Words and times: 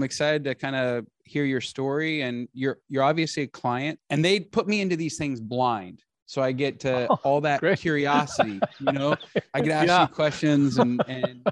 I'm 0.00 0.04
excited 0.04 0.44
to 0.44 0.54
kind 0.54 0.74
of 0.74 1.06
hear 1.24 1.44
your 1.44 1.60
story 1.60 2.22
and 2.22 2.48
you're 2.54 2.78
you're 2.88 3.02
obviously 3.02 3.42
a 3.42 3.46
client 3.46 4.00
and 4.08 4.24
they 4.24 4.40
put 4.40 4.66
me 4.66 4.80
into 4.80 4.96
these 4.96 5.18
things 5.18 5.40
blind. 5.42 6.02
So 6.24 6.40
I 6.40 6.52
get 6.52 6.80
to 6.80 7.06
Oh, 7.10 7.18
all 7.22 7.40
that 7.42 7.60
great. 7.60 7.80
curiosity, 7.80 8.62
you 8.78 8.92
know. 8.92 9.18
I 9.52 9.60
could 9.60 9.72
ask 9.72 9.88
Yeah. 9.88 10.02
you 10.02 10.08
questions 10.08 10.78
and 10.78 11.04
and 11.06 11.44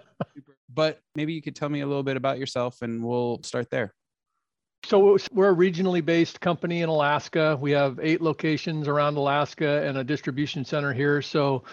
but 0.75 1.01
maybe 1.15 1.35
you 1.35 1.43
could 1.43 1.55
tell 1.55 1.69
me 1.69 1.83
a 1.83 1.87
little 1.87 2.03
bit 2.03 2.17
about 2.17 2.39
yourself 2.39 2.81
and 2.81 3.05
we'll 3.05 3.43
start 3.43 3.69
there. 3.69 3.93
So 4.87 5.19
we're 5.33 5.51
a 5.51 5.55
regionally 5.55 6.03
based 6.03 6.41
company 6.41 6.81
in 6.81 6.89
Alaska. 6.89 7.59
We 7.61 7.73
have 7.73 8.01
eight 8.01 8.23
locations 8.23 8.89
around 8.89 9.19
Alaska 9.19 9.83
and 9.87 9.99
a 9.99 10.05
distribution 10.05 10.65
center 10.65 10.95
here. 10.95 11.21
So 11.21 11.65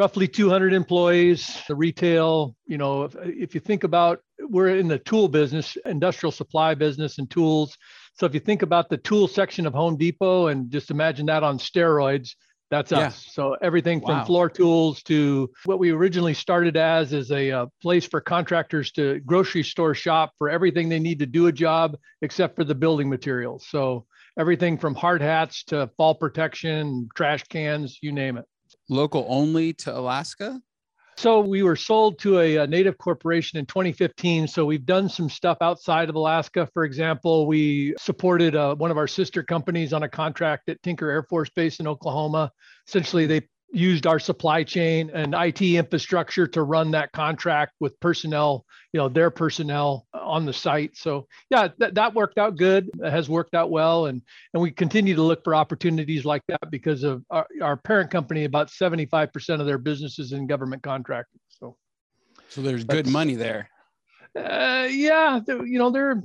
roughly 0.00 0.26
200 0.26 0.72
employees. 0.72 1.62
The 1.68 1.74
retail, 1.74 2.56
you 2.66 2.78
know, 2.78 3.02
if, 3.02 3.14
if 3.16 3.54
you 3.54 3.60
think 3.60 3.84
about, 3.84 4.20
we're 4.48 4.74
in 4.78 4.88
the 4.88 4.98
tool 4.98 5.28
business, 5.28 5.76
industrial 5.84 6.32
supply 6.32 6.74
business 6.74 7.18
and 7.18 7.30
tools. 7.30 7.76
So 8.14 8.24
if 8.24 8.32
you 8.32 8.40
think 8.40 8.62
about 8.62 8.88
the 8.88 8.96
tool 8.96 9.28
section 9.28 9.66
of 9.66 9.74
Home 9.74 9.98
Depot 9.98 10.46
and 10.46 10.70
just 10.70 10.90
imagine 10.90 11.26
that 11.26 11.42
on 11.42 11.58
steroids, 11.58 12.30
that's 12.70 12.92
Yeah. 12.92 13.08
us. 13.08 13.26
So 13.30 13.58
everything 13.60 14.00
from 14.00 14.24
floor 14.24 14.48
tools 14.48 15.02
to 15.02 15.50
what 15.66 15.78
we 15.78 15.90
originally 15.90 16.32
started 16.32 16.78
as 16.78 17.12
is 17.12 17.30
a, 17.30 17.50
uh 17.50 17.66
place 17.82 18.06
for 18.06 18.22
contractors 18.22 18.92
to 18.92 19.20
grocery 19.26 19.64
store 19.64 19.94
shop 19.94 20.32
for 20.38 20.48
everything 20.48 20.88
they 20.88 21.00
need 21.00 21.18
to 21.18 21.26
do 21.26 21.48
a 21.48 21.52
job 21.52 21.98
except 22.22 22.56
for 22.56 22.64
the 22.64 22.74
building 22.74 23.10
materials. 23.10 23.66
So 23.68 24.06
everything 24.38 24.78
from 24.78 24.94
hard 24.94 25.20
hats 25.20 25.62
to 25.64 25.90
fall 25.98 26.14
protection, 26.14 27.10
trash 27.14 27.42
cans, 27.44 27.98
you 28.00 28.12
name 28.12 28.38
it. 28.38 28.46
Local 28.90 29.24
only 29.28 29.72
to 29.74 29.96
Alaska? 29.96 30.60
So 31.16 31.40
we 31.40 31.62
were 31.62 31.76
sold 31.76 32.18
to 32.20 32.40
a, 32.40 32.56
a 32.56 32.66
native 32.66 32.98
corporation 32.98 33.58
in 33.58 33.66
2015. 33.66 34.48
So 34.48 34.64
we've 34.64 34.84
done 34.84 35.08
some 35.08 35.28
stuff 35.28 35.58
outside 35.60 36.08
of 36.08 36.16
Alaska. 36.16 36.68
For 36.74 36.84
example, 36.84 37.46
we 37.46 37.94
supported 38.00 38.56
uh, 38.56 38.74
one 38.74 38.90
of 38.90 38.96
our 38.96 39.06
sister 39.06 39.44
companies 39.44 39.92
on 39.92 40.02
a 40.02 40.08
contract 40.08 40.68
at 40.68 40.82
Tinker 40.82 41.08
Air 41.08 41.22
Force 41.22 41.50
Base 41.50 41.78
in 41.78 41.86
Oklahoma. 41.86 42.50
Essentially, 42.88 43.26
they 43.26 43.42
used 43.72 44.06
our 44.06 44.18
supply 44.18 44.64
chain 44.64 45.10
and 45.14 45.34
IT 45.34 45.62
infrastructure 45.62 46.46
to 46.46 46.62
run 46.62 46.90
that 46.90 47.12
contract 47.12 47.74
with 47.80 47.98
personnel, 48.00 48.64
you 48.92 48.98
know, 48.98 49.08
their 49.08 49.30
personnel 49.30 50.06
on 50.12 50.44
the 50.44 50.52
site. 50.52 50.96
So 50.96 51.26
yeah, 51.50 51.68
that, 51.78 51.94
that 51.94 52.14
worked 52.14 52.38
out 52.38 52.56
good. 52.56 52.90
It 53.02 53.10
has 53.10 53.28
worked 53.28 53.54
out 53.54 53.70
well. 53.70 54.06
And 54.06 54.22
and 54.54 54.62
we 54.62 54.70
continue 54.70 55.14
to 55.14 55.22
look 55.22 55.44
for 55.44 55.54
opportunities 55.54 56.24
like 56.24 56.42
that 56.48 56.70
because 56.70 57.04
of 57.04 57.24
our, 57.30 57.46
our 57.62 57.76
parent 57.76 58.10
company, 58.10 58.44
about 58.44 58.68
75% 58.68 59.60
of 59.60 59.66
their 59.66 59.78
business 59.78 60.18
is 60.18 60.32
in 60.32 60.46
government 60.46 60.82
contracting. 60.82 61.40
So 61.48 61.76
So 62.48 62.62
there's 62.62 62.84
good 62.84 63.06
money 63.06 63.36
there. 63.36 63.68
uh, 64.36 64.88
yeah, 64.90 65.40
you 65.48 65.78
know, 65.78 65.90
they're, 65.90 66.22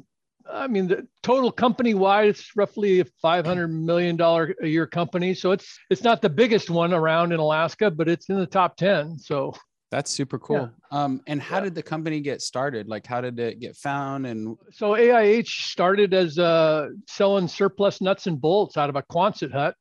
I 0.51 0.67
mean, 0.67 0.87
the 0.87 1.07
total 1.23 1.51
company 1.51 1.93
wide, 1.93 2.27
it's 2.29 2.55
roughly 2.55 2.99
a 2.99 3.05
$500 3.23 3.69
million 3.69 4.19
a 4.21 4.67
year 4.67 4.85
company. 4.87 5.33
So 5.33 5.51
it's, 5.51 5.77
it's 5.89 6.03
not 6.03 6.21
the 6.21 6.29
biggest 6.29 6.69
one 6.69 6.93
around 6.93 7.31
in 7.31 7.39
Alaska, 7.39 7.89
but 7.89 8.07
it's 8.07 8.29
in 8.29 8.37
the 8.37 8.45
top 8.45 8.77
10. 8.77 9.17
So 9.17 9.53
That's 9.91 10.11
super 10.11 10.37
cool. 10.39 10.69
Um, 10.91 11.21
and 11.27 11.41
how 11.41 11.57
Yeah. 11.57 11.65
did 11.65 11.75
the 11.75 11.83
company 11.83 12.19
get 12.21 12.41
started? 12.41 12.87
Like, 12.87 13.05
how 13.07 13.21
did 13.21 13.39
it 13.39 13.59
get 13.59 13.75
found? 13.75 14.27
And 14.27 14.57
So 14.71 14.91
AIH 14.91 15.47
started 15.47 16.13
as 16.13 16.37
uh, 16.37 16.89
selling 17.07 17.47
surplus 17.47 18.01
nuts 18.01 18.27
and 18.27 18.39
bolts 18.39 18.77
out 18.77 18.89
of 18.89 18.95
a 18.95 19.03
Quonset 19.03 19.51
hut, 19.51 19.75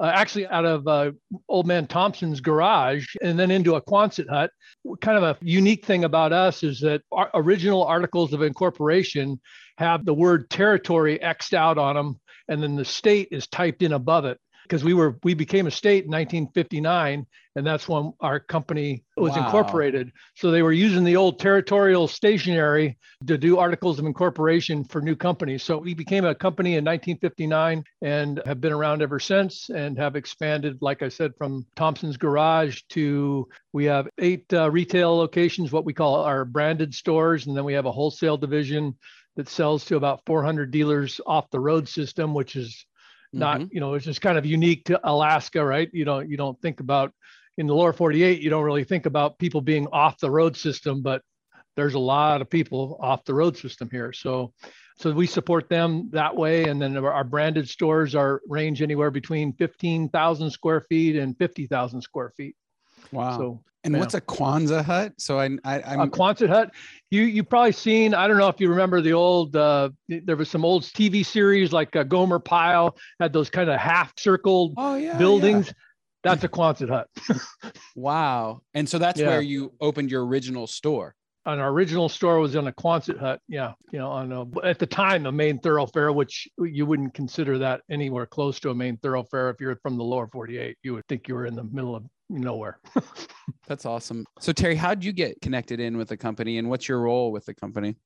uh, 0.00 0.10
actually 0.14 0.46
out 0.46 0.64
of 0.64 0.88
uh, 0.88 1.12
old 1.48 1.66
man 1.66 1.86
Thompson's 1.86 2.40
garage, 2.40 3.14
and 3.22 3.38
then 3.38 3.50
into 3.50 3.74
a 3.74 3.82
Quonset 3.82 4.28
hut. 4.28 4.50
Kind 5.02 5.18
of 5.18 5.22
a 5.22 5.38
unique 5.42 5.84
thing 5.84 6.04
about 6.04 6.32
us 6.32 6.62
is 6.62 6.80
that 6.80 7.02
our 7.12 7.30
original 7.34 7.84
articles 7.84 8.32
of 8.32 8.40
incorporation 8.40 9.38
have 9.76 10.04
the 10.04 10.14
word 10.14 10.48
territory 10.48 11.18
xed 11.22 11.52
out 11.52 11.76
on 11.76 11.96
them, 11.96 12.20
and 12.48 12.62
then 12.62 12.76
the 12.76 12.84
state 12.84 13.28
is 13.30 13.46
typed 13.46 13.82
in 13.82 13.92
above 13.92 14.24
it. 14.24 14.38
Because 14.70 14.84
we 14.84 14.94
were 14.94 15.18
we 15.24 15.34
became 15.34 15.66
a 15.66 15.70
state 15.70 16.04
in 16.04 16.12
1959, 16.12 17.26
and 17.56 17.66
that's 17.66 17.88
when 17.88 18.12
our 18.20 18.38
company 18.38 19.02
was 19.16 19.32
Wow. 19.32 19.44
incorporated. 19.44 20.12
So 20.36 20.52
they 20.52 20.62
were 20.62 20.70
using 20.70 21.02
the 21.02 21.16
old 21.16 21.40
territorial 21.40 22.06
stationery 22.06 22.96
to 23.26 23.36
do 23.36 23.58
articles 23.58 23.98
of 23.98 24.06
incorporation 24.06 24.84
for 24.84 25.00
new 25.00 25.16
companies. 25.16 25.64
So 25.64 25.78
we 25.78 25.92
became 25.92 26.24
a 26.24 26.36
company 26.36 26.76
in 26.76 26.84
1959 26.84 27.82
and 28.02 28.40
have 28.46 28.60
been 28.60 28.70
around 28.72 29.02
ever 29.02 29.18
since 29.18 29.70
and 29.70 29.98
have 29.98 30.14
expanded, 30.14 30.78
like 30.80 31.02
I 31.02 31.08
said, 31.08 31.32
from 31.36 31.66
Thompson's 31.74 32.16
Garage 32.16 32.82
to 32.90 33.48
we 33.72 33.86
have 33.86 34.08
eight 34.18 34.52
uh, 34.52 34.70
retail 34.70 35.16
locations, 35.16 35.72
what 35.72 35.84
we 35.84 35.92
call 35.92 36.14
our 36.22 36.44
branded 36.44 36.94
stores. 36.94 37.48
And 37.48 37.56
then 37.56 37.64
we 37.64 37.74
have 37.74 37.86
a 37.86 37.92
wholesale 37.92 38.36
division 38.36 38.94
that 39.34 39.48
sells 39.48 39.84
to 39.86 39.96
about 39.96 40.22
400 40.26 40.70
dealers 40.70 41.20
off 41.26 41.50
the 41.50 41.58
road 41.58 41.88
system, 41.88 42.34
which 42.34 42.54
is 42.54 42.86
not, 43.32 43.60
Mhm. 43.60 43.68
you 43.72 43.80
know, 43.80 43.94
it's 43.94 44.04
just 44.04 44.20
kind 44.20 44.38
of 44.38 44.46
unique 44.46 44.84
to 44.86 45.00
Alaska, 45.04 45.64
right? 45.64 45.88
You 45.92 46.04
don't, 46.04 46.28
you 46.28 46.36
don't 46.36 46.60
think 46.60 46.80
about 46.80 47.12
in 47.58 47.66
the 47.66 47.74
lower 47.74 47.92
48, 47.92 48.40
you 48.40 48.50
don't 48.50 48.64
really 48.64 48.84
think 48.84 49.06
about 49.06 49.38
people 49.38 49.60
being 49.60 49.86
off 49.92 50.18
the 50.18 50.30
road 50.30 50.56
system, 50.56 51.02
but 51.02 51.22
there's 51.76 51.94
a 51.94 51.98
lot 51.98 52.40
of 52.40 52.50
people 52.50 52.98
off 53.00 53.24
the 53.24 53.34
road 53.34 53.56
system 53.56 53.88
here. 53.90 54.12
So, 54.12 54.52
so 54.98 55.12
we 55.12 55.26
support 55.26 55.68
them 55.68 56.10
that 56.12 56.34
way. 56.36 56.64
And 56.64 56.80
then 56.80 56.96
our, 56.96 57.12
our 57.12 57.24
branded 57.24 57.68
stores 57.68 58.14
are 58.14 58.40
range 58.48 58.82
anywhere 58.82 59.10
between 59.10 59.52
15,000 59.54 60.50
square 60.50 60.80
feet 60.88 61.16
and 61.16 61.36
50,000 61.38 62.02
square 62.02 62.32
feet. 62.36 62.56
Wow. 63.12 63.38
So 63.38 63.64
and 63.84 63.94
yeah. 63.94 64.00
what's 64.00 64.14
a 64.14 64.20
Quonset 64.20 64.84
hut? 64.84 65.14
So 65.18 65.38
I, 65.38 65.56
I 65.64 65.82
I'm 65.82 66.00
a 66.00 66.06
Quonset 66.08 66.48
hut, 66.48 66.70
you, 67.10 67.22
you 67.22 67.42
probably 67.42 67.72
seen, 67.72 68.12
I 68.14 68.28
don't 68.28 68.36
know 68.36 68.48
if 68.48 68.60
you 68.60 68.68
remember 68.68 69.00
the 69.00 69.14
old, 69.14 69.56
uh, 69.56 69.90
there 70.08 70.36
was 70.36 70.50
some 70.50 70.64
old 70.64 70.82
TV 70.82 71.24
series 71.24 71.72
like 71.72 71.96
uh, 71.96 72.02
Gomer 72.02 72.38
Pyle 72.38 72.96
had 73.18 73.32
those 73.32 73.48
kind 73.48 73.70
of 73.70 73.80
half 73.80 74.12
circled 74.18 74.74
oh 74.76 74.96
yeah, 74.96 75.12
yeah. 75.12 75.18
buildings. 75.18 75.72
That's 76.22 76.44
a 76.44 76.48
Quonset 76.48 76.90
hut. 76.90 77.08
Wow. 77.96 78.62
And 78.74 78.88
so 78.88 78.98
that's 78.98 79.18
Yeah. 79.18 79.28
where 79.28 79.40
you 79.40 79.72
opened 79.80 80.10
your 80.10 80.26
original 80.26 80.66
store. 80.66 81.14
And 81.46 81.60
our 81.60 81.70
original 81.70 82.08
store 82.08 82.38
was 82.38 82.54
in 82.54 82.66
a 82.66 82.72
Quonset 82.72 83.18
hut. 83.18 83.40
Yeah, 83.48 83.72
you 83.92 83.98
know, 83.98 84.10
on 84.10 84.32
a, 84.32 84.66
at 84.66 84.78
the 84.78 84.86
time 84.86 85.26
a 85.26 85.32
main 85.32 85.58
thoroughfare, 85.58 86.12
which 86.12 86.48
you 86.58 86.86
wouldn't 86.86 87.14
consider 87.14 87.58
that 87.58 87.82
anywhere 87.90 88.26
close 88.26 88.60
to 88.60 88.70
a 88.70 88.74
main 88.74 88.96
thoroughfare 88.98 89.50
if 89.50 89.60
you're 89.60 89.76
from 89.76 89.96
the 89.96 90.04
lower 90.04 90.26
48. 90.26 90.76
You 90.82 90.94
would 90.94 91.06
think 91.08 91.28
you 91.28 91.34
were 91.34 91.46
in 91.46 91.54
the 91.54 91.64
middle 91.64 91.96
of 91.96 92.04
nowhere. 92.28 92.78
That's 93.66 93.86
awesome. 93.86 94.26
So 94.38 94.52
Terry, 94.52 94.76
how'd 94.76 95.02
you 95.02 95.12
get 95.12 95.40
connected 95.40 95.80
in 95.80 95.96
with 95.96 96.08
the 96.08 96.16
company 96.16 96.58
and 96.58 96.68
what's 96.68 96.88
your 96.88 97.00
role 97.00 97.32
with 97.32 97.46
the 97.46 97.54
company? 97.54 97.96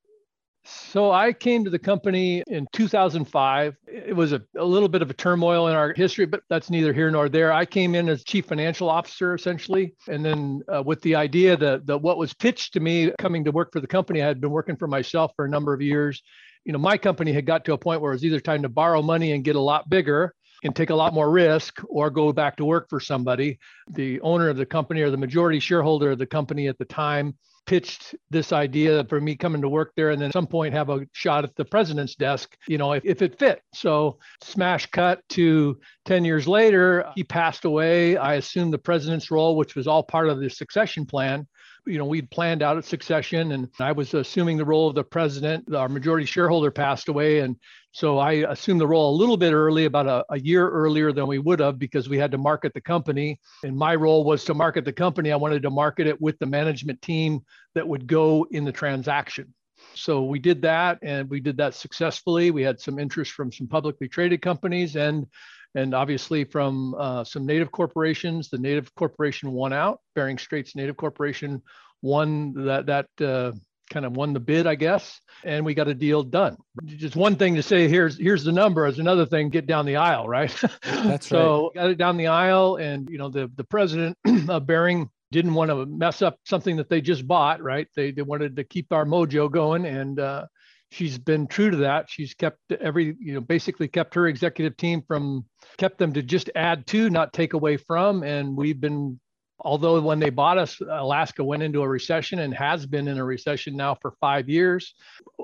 So 0.67 1.13
I 1.13 1.33
came 1.33 1.63
to 1.65 1.71
the 1.71 1.79
company 1.79 2.43
in 2.47 2.67
2005. 2.73 3.77
It 3.87 4.17
was 4.17 4.33
a, 4.33 4.43
a 4.57 4.65
little 4.65 4.89
bit 4.89 5.03
of 5.03 5.11
a 5.11 5.15
turmoil 5.15 5.69
in 5.69 5.75
our 5.75 5.93
history, 5.93 6.25
but 6.25 6.43
that's 6.49 6.71
neither 6.71 6.93
here 6.93 7.11
nor 7.11 7.29
there. 7.29 7.53
I 7.53 7.67
came 7.67 7.95
in 7.95 8.09
as 8.09 8.25
chief 8.25 8.47
financial 8.47 8.89
officer 8.89 9.35
essentially, 9.35 9.95
and 10.09 10.25
then 10.25 10.63
uh, 10.75 10.83
with 10.83 11.03
the 11.03 11.17
idea 11.17 11.57
that, 11.59 11.87
that 11.87 11.99
what 11.99 12.17
was 12.17 12.33
pitched 12.33 12.73
to 12.75 12.81
me 12.81 13.13
coming 13.19 13.45
to 13.45 13.53
work 13.53 13.73
for 13.73 13.81
the 13.81 13.87
company, 13.87 14.23
I 14.23 14.27
had 14.27 14.41
been 14.41 14.51
working 14.51 14.77
for 14.77 14.89
myself 14.89 15.33
for 15.37 15.45
a 15.45 15.51
number 15.51 15.75
of 15.75 15.83
years. 15.83 16.23
You 16.65 16.73
know, 16.73 16.79
my 16.79 16.97
company 16.97 17.33
had 17.33 17.45
got 17.45 17.67
to 17.67 17.75
a 17.75 17.79
point 17.79 18.01
where 18.01 18.13
it 18.13 18.15
was 18.15 18.25
either 18.25 18.41
time 18.41 18.63
to 18.63 18.71
borrow 18.71 19.03
money 19.03 19.33
and 19.33 19.45
get 19.45 19.57
a 19.57 19.61
lot 19.61 19.91
bigger 19.91 20.35
and 20.65 20.75
take 20.75 20.91
a 20.91 20.95
lot 20.95 21.15
more 21.15 21.31
risk 21.31 21.81
or 21.89 22.11
go 22.11 22.33
back 22.33 22.57
to 22.57 22.65
work 22.65 22.89
for 22.89 22.99
somebody. 22.99 23.59
The 23.91 24.21
owner 24.23 24.49
of 24.49 24.57
the 24.57 24.67
company 24.67 25.03
or 25.03 25.11
the 25.11 25.17
majority 25.17 25.61
shareholder 25.61 26.13
of 26.13 26.19
the 26.19 26.27
company 26.27 26.69
at 26.69 26.79
the 26.79 26.87
time 26.87 27.35
pitched 27.67 28.15
this 28.31 28.53
idea 28.53 29.05
for 29.05 29.21
me 29.21 29.37
coming 29.37 29.63
to 29.63 29.69
work 29.69 29.93
there 29.97 30.11
and 30.11 30.21
then 30.21 30.29
at 30.29 30.33
some 30.33 30.47
point 30.47 30.75
have 30.75 30.91
a 30.91 31.07
shot 31.13 31.45
at 31.45 31.57
the 31.57 31.65
president's 31.65 32.15
desk, 32.15 32.57
you 32.69 32.79
know, 32.79 32.93
if, 32.93 33.05
if 33.05 33.23
it 33.23 33.39
fit. 33.39 33.63
So 33.73 34.19
smash 34.43 34.87
cut 34.87 35.21
to 35.31 35.79
10 36.05 36.25
years 36.25 36.47
later, 36.47 37.07
he 37.15 37.25
passed 37.25 37.65
away. 37.65 38.17
I 38.17 38.35
assumed 38.35 38.73
the 38.73 38.79
president's 38.79 39.31
role, 39.31 39.57
which 39.57 39.75
was 39.75 39.87
all 39.87 40.03
part 40.03 40.29
of 40.29 40.41
the 40.41 40.51
succession 40.51 41.07
plan. 41.07 41.47
You 41.87 41.99
know, 41.99 42.05
we'd 42.05 42.31
planned 42.31 42.63
out 42.63 42.79
a 42.79 42.83
succession 42.83 43.53
and 43.53 43.69
I 43.79 43.93
was 43.93 44.15
assuming 44.15 44.57
the 44.57 44.65
role 44.65 44.89
of 44.89 44.95
the 44.95 45.05
president. 45.05 45.75
Our 45.75 45.89
majority 45.89 46.25
shareholder 46.25 46.71
passed 46.71 47.09
away. 47.09 47.41
And 47.41 47.57
so 47.93 48.19
I 48.19 48.33
assumed 48.51 48.81
the 48.81 48.87
role 48.87 49.15
a 49.15 49.19
little 49.19 49.37
bit 49.37 49.53
early, 49.53 49.85
about 49.85 50.07
a, 50.07 50.25
a 50.31 50.41
year 50.41 50.69
earlier 50.69 51.13
than 51.13 51.27
we 51.27 51.39
would 51.39 51.61
have, 51.61 51.79
because 51.79 52.09
we 52.09 52.19
had 52.19 52.31
to 52.31 52.39
market 52.39 52.73
the 52.73 52.81
company. 52.81 53.39
And 53.63 53.77
my 53.77 53.95
role 53.95 54.25
was 54.25 54.45
to 54.47 54.55
market 54.55 54.85
the 54.85 54.93
company. 54.93 55.31
I 55.31 55.37
wanted 55.37 55.63
to 55.63 55.71
market 55.71 56.07
it 56.07 56.21
with 56.21 56.39
the 56.39 56.47
management 56.47 57.03
team 57.03 57.41
that 57.75 57.87
would 57.87 58.07
go 58.07 58.47
in 58.51 58.65
the 58.65 58.73
transaction. 58.73 59.53
So 59.95 60.25
we 60.25 60.39
did 60.39 60.63
that 60.63 60.99
and 61.03 61.29
we 61.29 61.41
did 61.41 61.57
that 61.59 61.75
successfully. 61.75 62.51
We 62.51 62.63
had 62.63 62.81
some 62.81 62.99
interest 62.99 63.33
from 63.33 63.53
some 63.53 63.69
publicly 63.69 64.09
traded 64.09 64.43
companies 64.43 64.97
and 64.97 65.27
and 65.75 65.95
obviously 65.95 66.45
from 66.45 66.95
uh, 66.99 67.25
some 67.25 67.47
native 67.47 67.73
corporations. 67.73 68.49
The 68.49 68.59
native 68.59 68.95
corporation 68.95 69.53
won 69.53 69.73
out. 69.73 70.01
Bering 70.15 70.39
Straits 70.39 70.77
Native 70.77 70.97
Corporation 70.97 71.63
won 72.03 72.53
that 72.67 72.87
that 72.87 73.07
uh, 73.21 73.53
kind 73.91 74.07
of 74.07 74.17
won 74.17 74.33
the 74.33 74.41
bid, 74.41 74.67
I 74.67 74.75
guess, 74.75 75.21
and 75.45 75.65
we 75.65 75.75
got 75.75 75.89
a 75.89 75.95
deal 75.95 76.23
done. 76.23 76.57
Just 76.85 77.17
one 77.17 77.37
thing 77.37 77.55
to 77.57 77.63
say 77.63 77.89
here's 77.89 78.19
here's 78.19 78.45
the 78.45 78.53
number. 78.53 78.87
As 78.87 78.99
another 78.99 79.27
thing, 79.27 79.51
get 79.51 79.67
down 79.67 79.87
the 79.87 79.97
aisle, 79.97 80.29
right? 80.29 80.55
That's 80.83 81.27
so 81.27 81.73
right. 81.75 81.75
got 81.75 81.91
it 81.91 81.99
down 81.99 82.17
the 82.17 82.29
aisle, 82.29 82.77
and 82.77 83.09
you 83.11 83.19
know 83.19 83.29
the 83.29 83.51
the 83.57 83.65
president 83.65 84.17
of 84.49 84.67
Bering 84.67 85.11
didn't 85.33 85.55
want 85.55 85.71
to 85.71 85.87
mess 85.87 86.23
up 86.23 86.39
something 86.45 86.77
that 86.77 86.89
they 86.89 87.01
just 87.01 87.27
bought, 87.27 87.63
right? 87.63 87.89
They 87.97 88.13
they 88.13 88.23
wanted 88.23 88.57
to 88.57 88.65
keep 88.65 88.93
our 88.93 89.05
mojo 89.05 89.51
going, 89.51 89.85
and 89.85 90.21
uh, 90.21 90.47
she's 90.91 91.19
been 91.19 91.47
true 91.47 91.71
to 91.71 91.77
that. 91.79 92.09
She's 92.09 92.35
kept 92.35 92.59
every 92.73 93.17
you 93.19 93.35
know 93.35 93.41
basically 93.41 93.89
kept 93.89 94.15
her 94.15 94.27
executive 94.27 94.77
team 94.77 95.03
from 95.07 95.45
kept 95.77 95.99
them 95.99 96.13
to 96.15 96.23
just 96.23 96.51
add 96.55 96.87
to, 96.89 97.11
not 97.11 97.33
take 97.33 97.53
away 97.53 97.77
from, 97.77 98.23
and 98.23 98.57
we've 98.57 98.81
been 98.81 99.19
although 99.61 100.01
when 100.01 100.21
they 100.21 100.31
bought 100.31 100.59
us, 100.59 100.81
Alaska 100.81 101.43
went 101.43 101.63
into 101.63 101.83
a 101.83 101.89
recession 101.89 102.41
and 102.41 102.53
has 102.55 102.87
been 102.87 103.09
in 103.09 103.19
a 103.19 103.25
recession 103.25 103.77
now 103.77 103.95
for 103.95 104.13
five 104.21 104.49
years. 104.49 104.95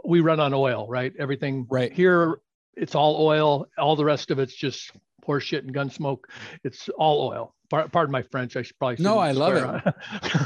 We 0.05 0.21
run 0.21 0.41
on 0.41 0.53
oil, 0.53 0.87
right? 0.89 1.13
Everything 1.19 1.67
right 1.71 1.93
here, 1.93 2.41
it's 2.75 2.95
all 2.95 3.25
oil. 3.25 3.67
All 3.79 3.97
the 3.97 4.05
rest 4.05 4.31
of 4.31 4.39
it's 4.39 4.55
just 4.55 4.93
horseshit 5.27 5.61
and 5.61 5.73
gun 5.73 5.91
smoke. 5.91 6.29
It's 6.65 6.89
all 6.91 7.29
oil. 7.29 7.55
Pardon 7.71 8.11
my 8.11 8.23
French. 8.23 8.57
I 8.57 8.63
should 8.63 8.77
probably. 8.79 9.03
No, 9.03 9.19
I 9.19 9.31
love 9.31 9.55
it. 9.55 9.95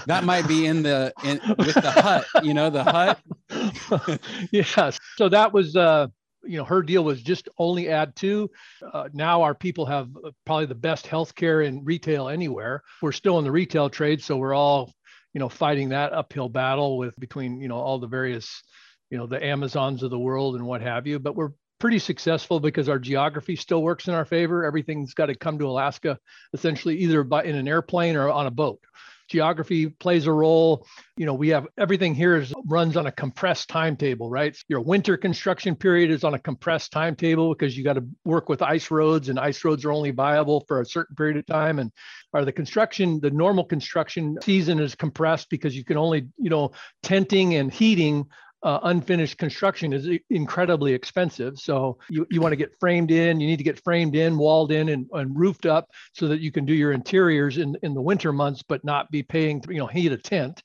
that 0.06 0.24
might 0.24 0.46
be 0.46 0.66
in 0.66 0.82
the 0.82 1.12
in 1.24 1.40
with 1.56 1.74
the 1.74 1.90
hut. 1.90 2.26
You 2.42 2.52
know, 2.52 2.68
the 2.68 2.84
hut. 2.84 4.20
yes. 4.52 4.98
So 5.16 5.30
that 5.30 5.52
was 5.52 5.74
uh 5.74 6.08
you 6.46 6.58
know 6.58 6.64
her 6.64 6.82
deal 6.82 7.04
was 7.04 7.22
just 7.22 7.48
only 7.58 7.88
add 7.88 8.14
two. 8.16 8.50
Uh, 8.92 9.08
now 9.12 9.42
our 9.42 9.54
people 9.54 9.86
have 9.86 10.08
uh, 10.24 10.30
probably 10.44 10.66
the 10.66 10.74
best 10.74 11.06
healthcare 11.06 11.66
in 11.66 11.84
retail 11.84 12.28
anywhere. 12.28 12.82
We're 13.02 13.12
still 13.12 13.38
in 13.38 13.44
the 13.44 13.52
retail 13.52 13.90
trade 13.90 14.22
so 14.22 14.36
we're 14.36 14.54
all 14.54 14.92
you 15.32 15.40
know 15.40 15.48
fighting 15.48 15.90
that 15.90 16.12
uphill 16.12 16.48
battle 16.48 16.98
with 16.98 17.18
between 17.18 17.60
you 17.60 17.68
know 17.68 17.76
all 17.76 17.98
the 17.98 18.06
various 18.06 18.62
you 19.10 19.18
know 19.18 19.26
the 19.26 19.44
amazons 19.44 20.02
of 20.02 20.10
the 20.10 20.18
world 20.18 20.56
and 20.56 20.66
what 20.66 20.82
have 20.82 21.06
you. 21.06 21.18
But 21.18 21.36
we're 21.36 21.52
pretty 21.78 21.98
successful 21.98 22.60
because 22.60 22.88
our 22.88 22.98
geography 22.98 23.56
still 23.56 23.82
works 23.82 24.08
in 24.08 24.14
our 24.14 24.24
favor. 24.24 24.64
Everything's 24.64 25.14
got 25.14 25.26
to 25.26 25.34
come 25.34 25.58
to 25.58 25.66
alaska 25.66 26.18
essentially 26.52 26.96
either 26.98 27.22
by 27.24 27.44
in 27.44 27.56
an 27.56 27.68
airplane 27.68 28.16
or 28.16 28.30
on 28.30 28.46
a 28.46 28.50
boat 28.50 28.80
geography 29.28 29.88
plays 29.88 30.26
a 30.26 30.32
role. 30.32 30.86
You 31.16 31.26
know, 31.26 31.34
we 31.34 31.48
have 31.48 31.66
everything 31.78 32.14
here 32.14 32.36
is 32.36 32.52
runs 32.66 32.96
on 32.96 33.06
a 33.06 33.12
compressed 33.12 33.68
timetable, 33.68 34.30
right? 34.30 34.56
Your 34.68 34.80
winter 34.80 35.16
construction 35.16 35.76
period 35.76 36.10
is 36.10 36.24
on 36.24 36.34
a 36.34 36.38
compressed 36.38 36.92
timetable 36.92 37.54
because 37.54 37.76
you 37.76 37.84
got 37.84 37.94
to 37.94 38.04
work 38.24 38.48
with 38.48 38.62
ice 38.62 38.90
roads 38.90 39.28
and 39.28 39.38
ice 39.38 39.64
roads 39.64 39.84
are 39.84 39.92
only 39.92 40.10
viable 40.10 40.64
for 40.66 40.80
a 40.80 40.86
certain 40.86 41.16
period 41.16 41.36
of 41.36 41.46
time. 41.46 41.78
And 41.78 41.90
are 42.32 42.44
the 42.44 42.52
construction, 42.52 43.20
the 43.20 43.30
normal 43.30 43.64
construction 43.64 44.36
season 44.42 44.80
is 44.80 44.94
compressed 44.94 45.48
because 45.50 45.76
you 45.76 45.84
can 45.84 45.96
only, 45.96 46.28
you 46.36 46.50
know, 46.50 46.72
tenting 47.02 47.54
and 47.54 47.72
heating 47.72 48.26
uh, 48.64 48.80
unfinished 48.84 49.36
construction 49.36 49.92
is 49.92 50.08
incredibly 50.30 50.94
expensive. 50.94 51.58
So 51.58 51.98
you, 52.08 52.26
you 52.30 52.40
want 52.40 52.52
to 52.52 52.56
get 52.56 52.72
framed 52.80 53.10
in, 53.10 53.38
you 53.38 53.46
need 53.46 53.58
to 53.58 53.64
get 53.64 53.82
framed 53.84 54.16
in, 54.16 54.38
walled 54.38 54.72
in, 54.72 54.88
and, 54.88 55.06
and 55.12 55.38
roofed 55.38 55.66
up 55.66 55.90
so 56.14 56.28
that 56.28 56.40
you 56.40 56.50
can 56.50 56.64
do 56.64 56.72
your 56.72 56.92
interiors 56.92 57.58
in, 57.58 57.76
in 57.82 57.92
the 57.92 58.00
winter 58.00 58.32
months, 58.32 58.62
but 58.66 58.82
not 58.82 59.10
be 59.10 59.22
paying, 59.22 59.62
you 59.68 59.76
know, 59.76 59.86
heat 59.86 60.12
a 60.12 60.16
tent. 60.16 60.62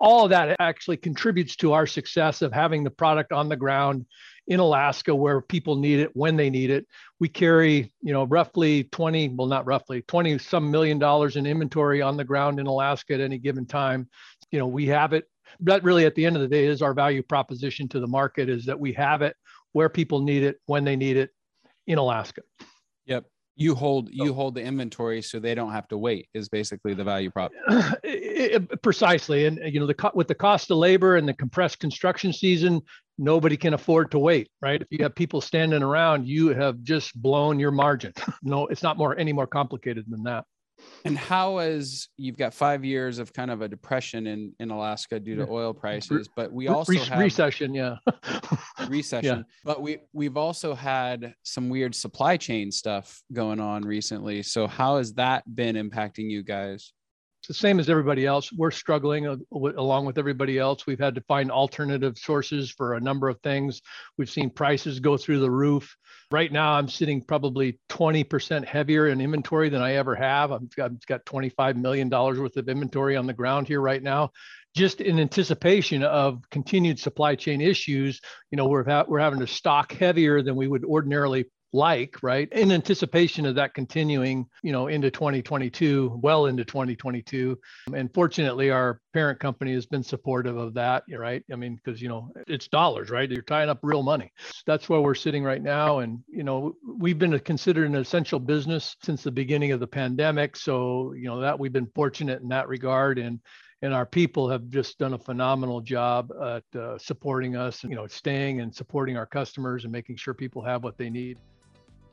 All 0.00 0.22
of 0.22 0.30
that 0.30 0.54
actually 0.60 0.96
contributes 0.96 1.56
to 1.56 1.72
our 1.72 1.88
success 1.88 2.40
of 2.40 2.52
having 2.52 2.84
the 2.84 2.90
product 2.90 3.32
on 3.32 3.48
the 3.48 3.56
ground 3.56 4.06
in 4.46 4.60
Alaska 4.60 5.12
where 5.12 5.40
people 5.40 5.74
need 5.74 5.98
it 5.98 6.10
when 6.14 6.36
they 6.36 6.50
need 6.50 6.70
it. 6.70 6.86
We 7.18 7.28
carry, 7.28 7.92
you 8.00 8.12
know, 8.12 8.24
roughly 8.24 8.84
20, 8.84 9.30
well, 9.30 9.48
not 9.48 9.66
roughly, 9.66 10.02
20 10.02 10.38
some 10.38 10.70
million 10.70 11.00
dollars 11.00 11.34
in 11.34 11.46
inventory 11.46 12.00
on 12.00 12.16
the 12.16 12.24
ground 12.24 12.60
in 12.60 12.68
Alaska 12.68 13.14
at 13.14 13.20
any 13.20 13.38
given 13.38 13.66
time. 13.66 14.08
You 14.52 14.60
know, 14.60 14.68
we 14.68 14.86
have 14.86 15.12
it 15.12 15.24
that 15.60 15.82
really 15.84 16.04
at 16.04 16.14
the 16.14 16.24
end 16.24 16.36
of 16.36 16.42
the 16.42 16.48
day 16.48 16.66
is 16.66 16.82
our 16.82 16.94
value 16.94 17.22
proposition 17.22 17.88
to 17.88 18.00
the 18.00 18.06
market 18.06 18.48
is 18.48 18.64
that 18.66 18.78
we 18.78 18.92
have 18.92 19.22
it 19.22 19.36
where 19.72 19.88
people 19.88 20.20
need 20.20 20.42
it 20.42 20.56
when 20.66 20.84
they 20.84 20.96
need 20.96 21.16
it 21.16 21.30
in 21.86 21.98
Alaska. 21.98 22.42
Yep. 23.06 23.24
You 23.56 23.76
hold 23.76 24.08
you 24.10 24.34
hold 24.34 24.56
the 24.56 24.62
inventory 24.62 25.22
so 25.22 25.38
they 25.38 25.54
don't 25.54 25.70
have 25.70 25.86
to 25.88 25.98
wait 25.98 26.28
is 26.34 26.48
basically 26.48 26.92
the 26.92 27.04
value 27.04 27.30
prop. 27.30 27.52
Precisely, 28.82 29.46
and 29.46 29.60
you 29.72 29.78
know 29.78 29.86
the 29.86 30.10
with 30.12 30.26
the 30.26 30.34
cost 30.34 30.72
of 30.72 30.78
labor 30.78 31.16
and 31.16 31.28
the 31.28 31.34
compressed 31.34 31.78
construction 31.78 32.32
season, 32.32 32.82
nobody 33.16 33.56
can 33.56 33.74
afford 33.74 34.10
to 34.10 34.18
wait, 34.18 34.50
right? 34.60 34.82
If 34.82 34.88
you 34.90 34.98
have 35.04 35.14
people 35.14 35.40
standing 35.40 35.84
around, 35.84 36.26
you 36.26 36.48
have 36.48 36.82
just 36.82 37.14
blown 37.22 37.60
your 37.60 37.70
margin. 37.70 38.12
no, 38.42 38.66
it's 38.66 38.82
not 38.82 38.98
more 38.98 39.16
any 39.16 39.32
more 39.32 39.46
complicated 39.46 40.06
than 40.08 40.24
that. 40.24 40.44
And 41.06 41.18
how 41.18 41.58
is 41.58 42.08
you've 42.16 42.36
got 42.38 42.54
five 42.54 42.84
years 42.84 43.18
of 43.18 43.32
kind 43.32 43.50
of 43.50 43.60
a 43.60 43.68
depression 43.68 44.26
in 44.26 44.54
in 44.58 44.70
Alaska 44.70 45.20
due 45.20 45.36
to 45.36 45.46
oil 45.48 45.74
prices, 45.74 46.28
but 46.34 46.52
we 46.52 46.68
also 46.68 46.92
Re- 46.92 46.98
have 46.98 47.18
recession, 47.18 47.74
yeah, 47.74 47.96
recession. 48.88 49.38
Yeah. 49.38 49.54
But 49.64 49.82
we 49.82 49.98
we've 50.12 50.38
also 50.38 50.74
had 50.74 51.34
some 51.42 51.68
weird 51.68 51.94
supply 51.94 52.38
chain 52.38 52.72
stuff 52.72 53.22
going 53.32 53.60
on 53.60 53.82
recently. 53.82 54.42
So 54.42 54.66
how 54.66 54.96
has 54.96 55.12
that 55.14 55.42
been 55.54 55.76
impacting 55.76 56.30
you 56.30 56.42
guys? 56.42 56.92
The 57.46 57.54
same 57.54 57.78
as 57.78 57.90
everybody 57.90 58.26
else. 58.26 58.52
We're 58.52 58.70
struggling 58.70 59.26
uh, 59.26 59.36
w- 59.52 59.78
along 59.78 60.06
with 60.06 60.18
everybody 60.18 60.58
else. 60.58 60.86
We've 60.86 60.98
had 60.98 61.14
to 61.16 61.20
find 61.22 61.50
alternative 61.50 62.16
sources 62.16 62.70
for 62.70 62.94
a 62.94 63.00
number 63.00 63.28
of 63.28 63.40
things. 63.40 63.82
We've 64.16 64.30
seen 64.30 64.50
prices 64.50 65.00
go 65.00 65.16
through 65.16 65.40
the 65.40 65.50
roof. 65.50 65.96
Right 66.30 66.50
now, 66.50 66.72
I'm 66.72 66.88
sitting 66.88 67.22
probably 67.22 67.78
20% 67.90 68.64
heavier 68.64 69.08
in 69.08 69.20
inventory 69.20 69.68
than 69.68 69.82
I 69.82 69.94
ever 69.94 70.14
have. 70.14 70.52
I've 70.52 70.74
got, 70.74 70.90
I've 70.92 71.06
got 71.06 71.24
$25 71.26 71.76
million 71.76 72.08
worth 72.08 72.56
of 72.56 72.68
inventory 72.68 73.16
on 73.16 73.26
the 73.26 73.32
ground 73.32 73.68
here 73.68 73.80
right 73.80 74.02
now 74.02 74.30
just 74.74 75.00
in 75.00 75.20
anticipation 75.20 76.02
of 76.02 76.42
continued 76.50 76.98
supply 76.98 77.36
chain 77.36 77.60
issues, 77.60 78.20
you 78.50 78.56
know, 78.56 78.66
we're, 78.66 78.84
ha- 78.84 79.04
we're 79.06 79.20
having 79.20 79.38
to 79.38 79.46
stock 79.46 79.92
heavier 79.92 80.42
than 80.42 80.56
we 80.56 80.66
would 80.66 80.84
ordinarily 80.84 81.44
like, 81.74 82.22
right? 82.22 82.50
In 82.52 82.70
anticipation 82.70 83.44
of 83.44 83.56
that 83.56 83.74
continuing, 83.74 84.46
you 84.62 84.70
know, 84.70 84.86
into 84.86 85.10
2022, 85.10 86.20
well 86.22 86.46
into 86.46 86.64
2022. 86.64 87.58
And 87.92 88.14
fortunately, 88.14 88.70
our 88.70 89.00
parent 89.12 89.40
company 89.40 89.74
has 89.74 89.84
been 89.84 90.04
supportive 90.04 90.56
of 90.56 90.72
that, 90.74 91.02
right? 91.18 91.42
I 91.52 91.56
mean, 91.56 91.74
because, 91.74 92.00
you 92.00 92.08
know, 92.08 92.30
it's 92.46 92.68
dollars, 92.68 93.10
right? 93.10 93.28
You're 93.28 93.42
tying 93.42 93.68
up 93.68 93.80
real 93.82 94.04
money. 94.04 94.32
That's 94.66 94.88
where 94.88 95.00
we're 95.00 95.16
sitting 95.16 95.42
right 95.42 95.62
now. 95.62 95.98
And, 95.98 96.20
you 96.28 96.44
know, 96.44 96.76
we've 96.86 97.18
been 97.18 97.36
considered 97.40 97.88
an 97.88 97.96
essential 97.96 98.38
business 98.38 98.96
since 99.02 99.24
the 99.24 99.32
beginning 99.32 99.72
of 99.72 99.80
the 99.80 99.86
pandemic. 99.86 100.56
So, 100.56 101.12
you 101.14 101.26
know, 101.26 101.40
that 101.40 101.58
we've 101.58 101.72
been 101.72 101.90
fortunate 101.94 102.40
in 102.40 102.48
that 102.50 102.68
regard. 102.68 103.18
And, 103.18 103.40
and 103.82 103.92
our 103.92 104.06
people 104.06 104.48
have 104.48 104.68
just 104.68 104.98
done 104.98 105.14
a 105.14 105.18
phenomenal 105.18 105.80
job 105.80 106.30
at 106.40 106.80
uh, 106.80 106.98
supporting 106.98 107.56
us, 107.56 107.82
you 107.82 107.96
know, 107.96 108.06
staying 108.06 108.60
and 108.60 108.72
supporting 108.72 109.16
our 109.16 109.26
customers 109.26 109.82
and 109.82 109.92
making 109.92 110.16
sure 110.16 110.34
people 110.34 110.62
have 110.62 110.84
what 110.84 110.96
they 110.96 111.10
need. 111.10 111.36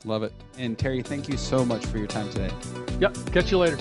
Love 0.05 0.23
it. 0.23 0.33
And 0.57 0.77
Terry, 0.77 1.01
thank 1.01 1.29
you 1.29 1.37
so 1.37 1.63
much 1.63 1.85
for 1.85 1.97
your 1.97 2.07
time 2.07 2.29
today. 2.31 2.51
Yep. 2.99 3.17
Catch 3.31 3.51
you 3.51 3.57
later. 3.57 3.77